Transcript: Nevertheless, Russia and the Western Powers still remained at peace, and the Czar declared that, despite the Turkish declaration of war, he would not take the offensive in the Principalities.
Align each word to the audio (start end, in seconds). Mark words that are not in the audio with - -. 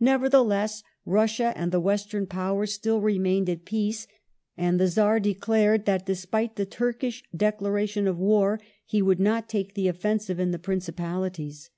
Nevertheless, 0.00 0.82
Russia 1.04 1.52
and 1.54 1.70
the 1.70 1.82
Western 1.82 2.26
Powers 2.26 2.72
still 2.72 3.02
remained 3.02 3.46
at 3.50 3.66
peace, 3.66 4.06
and 4.56 4.80
the 4.80 4.86
Czar 4.88 5.20
declared 5.20 5.84
that, 5.84 6.06
despite 6.06 6.56
the 6.56 6.64
Turkish 6.64 7.22
declaration 7.36 8.06
of 8.06 8.16
war, 8.16 8.58
he 8.86 9.02
would 9.02 9.20
not 9.20 9.50
take 9.50 9.74
the 9.74 9.86
offensive 9.86 10.40
in 10.40 10.50
the 10.52 10.58
Principalities. 10.58 11.68